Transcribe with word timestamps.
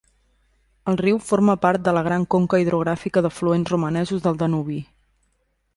El 0.91 0.97
riu 1.01 1.19
forma 1.25 1.55
part 1.65 1.83
de 1.89 1.93
la 1.97 2.03
gran 2.09 2.25
conca 2.37 2.61
hidrogràfica 2.65 3.25
d'afluents 3.27 3.75
romanesos 3.75 4.27
al 4.33 4.43
Danubi. 4.45 4.85